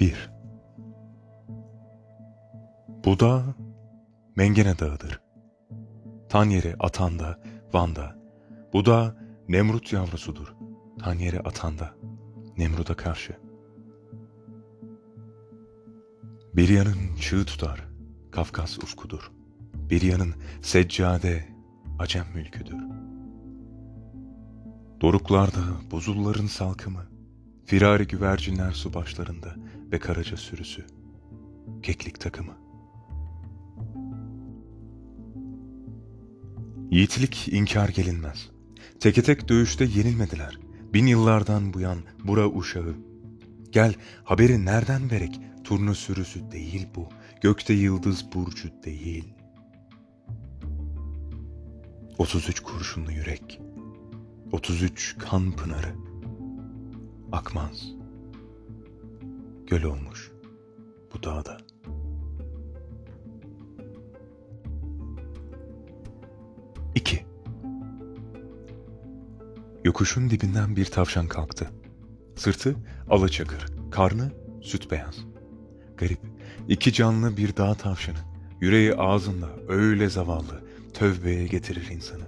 1. 0.00 0.30
Bu 3.04 3.20
dağ 3.20 3.44
Mengene 4.36 4.78
Dağı'dır. 4.78 5.20
Tan 6.28 6.44
yeri 6.44 6.76
Atan'da, 6.80 7.40
Van'da. 7.72 8.18
Bu 8.72 8.86
dağ 8.86 9.16
Nemrut 9.48 9.92
yavrusudur. 9.92 10.54
Tan 10.98 11.14
yeri 11.14 11.40
Atan'da, 11.40 11.94
Nemrut'a 12.58 12.94
karşı. 12.94 13.36
Bir 16.54 16.68
yanın 16.68 17.16
çığ 17.20 17.44
tutar, 17.44 17.88
Kafkas 18.30 18.78
ufkudur. 18.78 19.32
Bir 19.74 20.02
yanın 20.02 20.34
seccade, 20.62 21.44
Acem 21.98 22.26
mülküdür. 22.34 22.78
Doruklarda 25.00 25.60
buzulların 25.90 26.46
salkımı, 26.46 27.02
firari 27.64 28.06
güvercinler 28.06 28.72
su 28.72 28.94
başlarında 28.94 29.54
ve 29.92 29.98
karaca 29.98 30.36
sürüsü, 30.36 30.86
keklik 31.82 32.20
takımı. 32.20 32.52
Yiğitlik 36.90 37.48
inkar 37.48 37.88
gelinmez. 37.88 38.50
Teke 39.00 39.22
tek 39.22 39.48
dövüşte 39.48 39.84
yenilmediler. 39.84 40.58
Bin 40.94 41.06
yıllardan 41.06 41.74
bu 41.74 41.80
yan 41.80 41.98
bura 42.24 42.48
uşağı. 42.48 42.94
Gel 43.70 43.94
haberi 44.24 44.64
nereden 44.64 45.10
verek? 45.10 45.40
Turna 45.64 45.94
sürüsü 45.94 46.50
değil 46.50 46.86
bu. 46.96 47.08
Gökte 47.42 47.74
yıldız 47.74 48.32
burcu 48.34 48.68
değil. 48.84 49.34
33 52.18 52.60
kurşunlu 52.60 53.12
yürek. 53.12 53.60
33 54.52 55.16
kan 55.18 55.52
pınarı. 55.52 55.94
Akmaz. 57.32 57.97
Göl 59.68 59.82
olmuş 59.82 60.32
bu 61.14 61.22
dağda. 61.22 61.58
İki. 66.94 67.26
Yokuşun 69.84 70.30
dibinden 70.30 70.76
bir 70.76 70.84
tavşan 70.84 71.26
kalktı. 71.26 71.70
Sırtı 72.36 72.76
alaçakır, 73.10 73.66
karnı 73.90 74.32
süt 74.62 74.90
beyaz. 74.90 75.16
Garip, 75.96 76.20
iki 76.68 76.92
canlı 76.92 77.36
bir 77.36 77.56
dağ 77.56 77.74
tavşanı. 77.74 78.18
Yüreği 78.60 78.94
ağzında 78.94 79.48
öyle 79.68 80.08
zavallı, 80.08 80.64
tövbeye 80.94 81.46
getirir 81.46 81.88
insanı. 81.90 82.24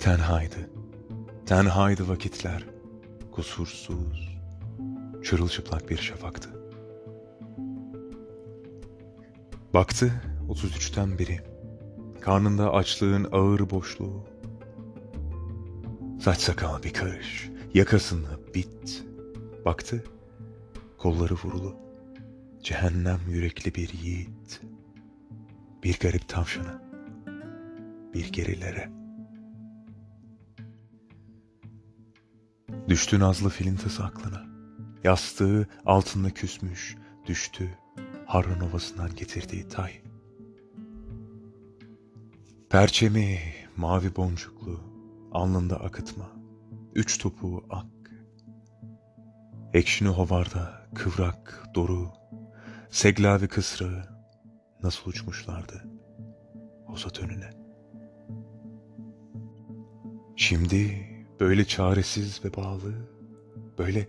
Tenhaydı, 0.00 0.70
tenhaydı 1.46 2.08
vakitler, 2.08 2.64
kusursuz, 3.32 4.27
çırılçıplak 5.24 5.90
bir 5.90 5.96
şafaktı. 5.96 6.50
Baktı 9.74 10.12
33'ten 10.48 11.18
biri, 11.18 11.40
karnında 12.20 12.72
açlığın 12.72 13.28
ağır 13.32 13.70
boşluğu. 13.70 14.24
Saç 16.20 16.38
sakal 16.38 16.82
bir 16.82 16.92
karış, 16.92 17.50
yakasında 17.74 18.28
bit. 18.54 19.04
Baktı, 19.64 20.04
kolları 20.98 21.34
vurulu, 21.34 21.76
cehennem 22.62 23.20
yürekli 23.28 23.74
bir 23.74 23.92
yiğit. 23.92 24.60
Bir 25.84 25.98
garip 25.98 26.28
tavşana, 26.28 26.82
bir 28.14 28.32
gerilere. 28.32 28.90
Düştü 32.88 33.20
nazlı 33.20 33.48
filintası 33.48 34.04
aklına. 34.04 34.47
Yastığı 35.04 35.68
altında 35.86 36.30
küsmüş, 36.30 36.96
düştü 37.26 37.78
Harran 38.26 38.60
Ovası'ndan 38.60 39.14
getirdiği 39.14 39.68
tay. 39.68 39.92
Perçemi 42.70 43.38
mavi 43.76 44.16
boncuklu, 44.16 44.80
alnında 45.32 45.80
akıtma, 45.80 46.32
üç 46.94 47.18
topuğu 47.18 47.64
ak. 47.70 47.86
Ekşini 49.74 50.08
hovarda 50.08 50.88
kıvrak, 50.94 51.64
doru, 51.74 52.08
seglavi 52.90 53.48
kısrağı 53.48 54.04
nasıl 54.82 55.10
uçmuşlardı 55.10 55.84
Hosat 56.86 57.20
önüne. 57.20 57.50
Şimdi 60.36 61.06
böyle 61.40 61.64
çaresiz 61.64 62.44
ve 62.44 62.56
bağlı, 62.56 62.92
böyle 63.78 64.08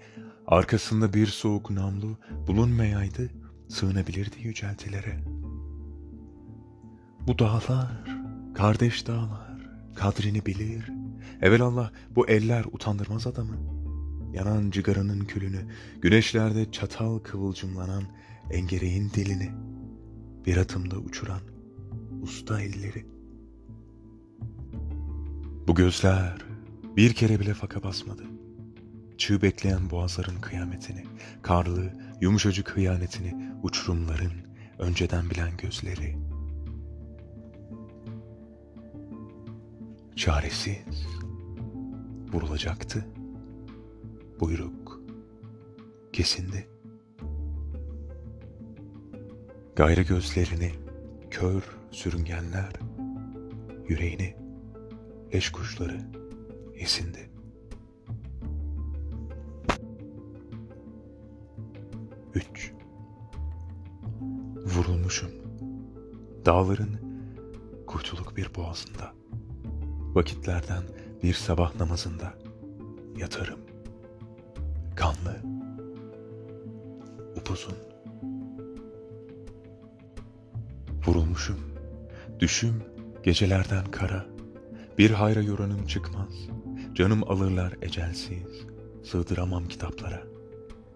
arkasında 0.49 1.13
bir 1.13 1.27
soğuk 1.27 1.69
namlu 1.69 2.17
bulunmayaydı, 2.47 3.29
sığınabilirdi 3.67 4.35
yüceltilere. 4.41 5.19
Bu 7.27 7.39
dağlar, 7.39 8.05
kardeş 8.55 9.07
dağlar, 9.07 9.57
kadrini 9.95 10.45
bilir. 10.45 10.91
Evelallah 11.41 11.91
bu 12.15 12.27
eller 12.27 12.65
utandırmaz 12.71 13.27
adamı. 13.27 13.55
Yanan 14.33 14.71
cigaranın 14.71 15.19
külünü, 15.19 15.65
güneşlerde 16.01 16.71
çatal 16.71 17.19
kıvılcımlanan 17.19 18.03
engereğin 18.51 19.09
dilini, 19.09 19.51
bir 20.45 20.57
atımda 20.57 20.97
uçuran 20.97 21.41
usta 22.21 22.61
elleri. 22.61 23.05
Bu 25.67 25.75
gözler 25.75 26.37
bir 26.97 27.13
kere 27.13 27.39
bile 27.39 27.53
faka 27.53 27.83
basmadı. 27.83 28.38
Çığ 29.19 29.41
bekleyen 29.41 29.89
boğazların 29.89 30.41
kıyametini, 30.41 31.03
karlı, 31.41 31.93
yumuşacık 32.21 32.77
hıyanetini, 32.77 33.53
uçurumların 33.63 34.31
önceden 34.77 35.29
bilen 35.29 35.57
gözleri. 35.57 36.17
Çaresiz, 40.15 41.07
vurulacaktı. 42.33 43.07
Buyruk, 44.39 45.01
kesindi. 46.13 46.67
Gayrı 49.75 50.01
gözlerini, 50.01 50.71
kör 51.31 51.77
sürüngenler, 51.91 52.71
yüreğini, 53.87 54.35
eş 55.31 55.51
kuşları 55.51 56.01
esindi. 56.75 57.38
Üç. 62.35 62.73
Vurulmuşum. 64.65 65.29
Dağların 66.45 66.99
kuytuluk 67.87 68.37
bir 68.37 68.55
boğazında. 68.55 69.13
Vakitlerden 70.13 70.83
bir 71.23 71.33
sabah 71.33 71.75
namazında 71.75 72.33
yatarım. 73.17 73.59
Kanlı. 74.95 75.41
Upuzun. 77.35 77.75
Vurulmuşum. 81.07 81.59
Düşüm 82.39 82.83
gecelerden 83.23 83.85
kara. 83.85 84.25
Bir 84.97 85.11
hayra 85.11 85.41
yoranım 85.41 85.87
çıkmaz. 85.87 86.33
Canım 86.93 87.31
alırlar 87.31 87.73
ecelsiz. 87.81 88.65
Sığdıramam 89.03 89.67
kitaplara. 89.67 90.28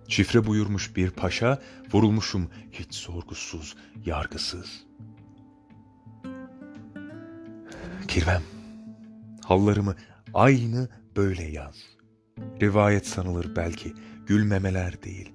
Şifre 0.08 0.46
buyurmuş 0.46 0.96
bir 0.96 1.12
paşa, 1.12 1.62
vurulmuşum 1.94 2.50
hiç 2.72 2.94
sorgusuz, 2.94 3.76
yargısız. 4.06 4.84
Kirvem, 8.08 8.42
hallarımı 9.44 9.96
aynı 10.34 10.90
böyle 11.16 11.44
yaz. 11.44 11.76
Rivayet 12.62 13.08
sanılır 13.08 13.56
belki, 13.56 13.94
gülmemeler 14.26 15.04
değil. 15.04 15.34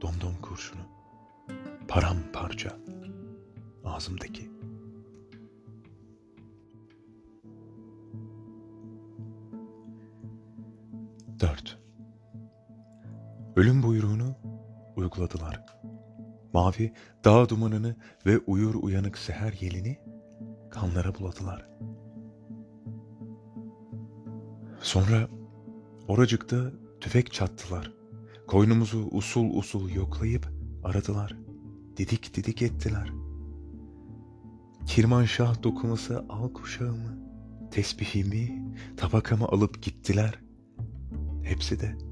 Domdom 0.00 0.36
kurşunu, 0.42 0.80
paramparça, 1.88 2.76
ağzımdaki. 3.84 4.50
Dört. 11.40 11.85
Ölüm 13.56 13.82
buyruğunu 13.82 14.34
uyguladılar. 14.96 15.66
Mavi 16.52 16.92
dağ 17.24 17.48
dumanını 17.48 17.96
ve 18.26 18.38
uyur 18.38 18.74
uyanık 18.74 19.18
seher 19.18 19.52
yelini 19.60 19.98
kanlara 20.70 21.14
buladılar. 21.14 21.68
Sonra 24.80 25.28
oracıkta 26.08 26.72
tüfek 27.00 27.32
çattılar. 27.32 27.92
Koynumuzu 28.46 29.08
usul 29.10 29.50
usul 29.54 29.90
yoklayıp 29.90 30.48
aradılar. 30.84 31.36
Didik 31.96 32.36
didik 32.36 32.62
ettiler. 32.62 33.12
Kirmanşah 34.86 35.62
dokuması 35.62 36.24
al 36.28 36.52
kuşağımı, 36.52 37.18
tesbihimi, 37.70 38.74
tabakamı 38.96 39.44
alıp 39.44 39.82
gittiler. 39.82 40.40
Hepsi 41.42 41.80
de 41.80 42.05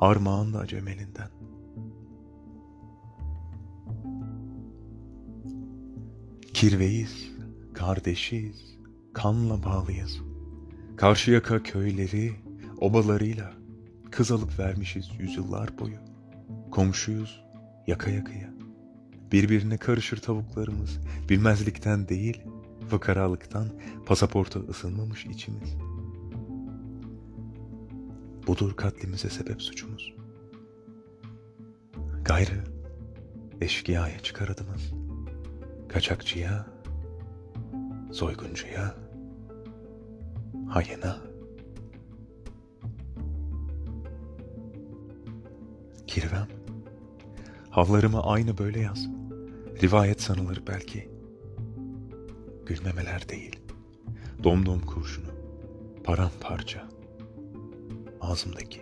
armağan 0.00 0.52
da 0.52 0.58
acem 0.58 0.88
elinden. 0.88 1.28
Kirveyiz, 6.54 7.30
kardeşiz, 7.74 8.78
kanla 9.12 9.62
bağlıyız. 9.64 10.20
Karşıyaka 10.96 11.62
köyleri, 11.62 12.32
obalarıyla 12.78 13.52
kız 14.10 14.32
alıp 14.32 14.58
vermişiz 14.58 15.10
yüzyıllar 15.18 15.78
boyu. 15.78 15.98
Komşuyuz, 16.70 17.44
yaka 17.86 18.10
yakaya. 18.10 18.50
Birbirine 19.32 19.76
karışır 19.76 20.16
tavuklarımız, 20.16 20.98
bilmezlikten 21.28 22.08
değil, 22.08 22.42
fıkaralıktan 22.88 23.68
pasaporta 24.06 24.60
ısınmamış 24.60 25.26
içimiz. 25.26 25.76
Budur 28.46 28.76
katlimize 28.76 29.30
sebep 29.30 29.62
suçumuz. 29.62 30.14
Gayrı 32.24 32.64
eşkıyaya 33.60 34.18
çıkar 34.18 34.48
adımız. 34.48 34.92
Kaçakçıya, 35.88 36.66
soyguncuya, 38.12 38.94
hayına. 40.68 41.18
Kirvem, 46.06 46.48
havlarımı 47.70 48.22
aynı 48.22 48.58
böyle 48.58 48.80
yaz. 48.80 49.08
Rivayet 49.82 50.22
sanılır 50.22 50.62
belki. 50.66 51.10
Gülmemeler 52.66 53.28
değil. 53.28 53.60
Domdom 54.44 54.80
kurşunu, 54.80 55.30
paramparça. 56.04 56.99
Ağzımdaki. 58.20 58.80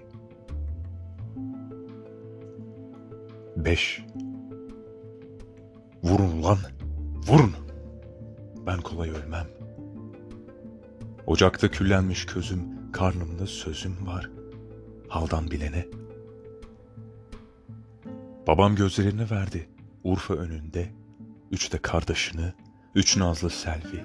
Beş. 3.56 4.04
Vurun 6.02 6.42
lan, 6.42 6.58
vurun. 7.26 7.52
Ben 8.66 8.80
kolay 8.80 9.10
ölmem. 9.10 9.46
Ocakta 11.26 11.70
küllenmiş 11.70 12.26
közüm, 12.26 12.92
karnımda 12.92 13.46
sözüm 13.46 14.06
var. 14.06 14.30
Haldan 15.08 15.50
bilene. 15.50 15.86
Babam 18.46 18.76
gözlerini 18.76 19.30
verdi. 19.30 19.68
Urfa 20.04 20.34
önünde, 20.34 20.92
üç 21.50 21.72
de 21.72 21.78
kardeşini, 21.78 22.52
üç 22.94 23.16
nazlı 23.16 23.50
selvi. 23.50 24.04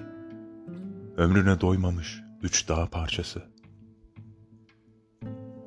Ömrüne 1.16 1.60
doymamış 1.60 2.24
üç 2.42 2.68
dağ 2.68 2.86
parçası. 2.86 3.53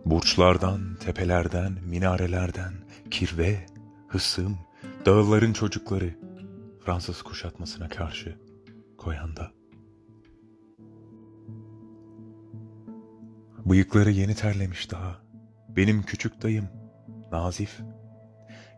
Burçlardan, 0.09 0.95
tepelerden, 0.99 1.71
minarelerden, 1.85 2.73
kirve, 3.11 3.65
hısım, 4.07 4.57
dağların 5.05 5.53
çocukları, 5.53 6.15
Fransız 6.85 7.21
kuşatmasına 7.21 7.89
karşı 7.89 8.37
koyanda. 8.97 9.51
Bıyıkları 13.65 14.11
yeni 14.11 14.35
terlemiş 14.35 14.91
daha. 14.91 15.21
Benim 15.69 16.03
küçük 16.03 16.41
dayım, 16.41 16.67
Nazif. 17.31 17.79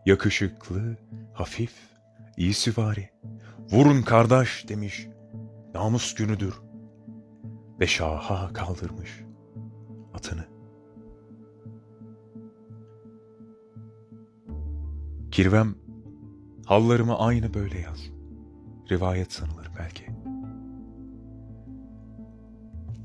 Yakışıklı, 0.06 0.96
hafif, 1.34 1.74
iyi 2.36 2.54
süvari. 2.54 3.10
Vurun 3.70 4.02
kardeş 4.02 4.68
demiş. 4.68 5.06
Namus 5.74 6.14
günüdür. 6.14 6.54
Ve 7.80 7.86
şaha 7.86 8.52
kaldırmış 8.52 9.10
atını. 10.14 10.59
Kirvem, 15.40 15.74
hallarımı 16.66 17.18
aynı 17.18 17.54
böyle 17.54 17.78
yaz. 17.78 18.00
Rivayet 18.90 19.32
sanılır 19.32 19.70
belki. 19.78 20.06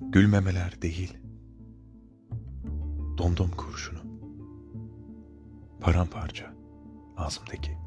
Gülmemeler 0.01 0.81
değil. 0.81 1.17
Domdom 3.17 3.51
kurşunu. 3.51 3.99
Paramparça 5.81 6.53
ağzımdaki. 7.17 7.77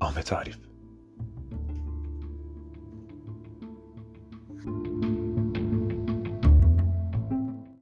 Ahmet 0.00 0.32
Arif 0.32 0.69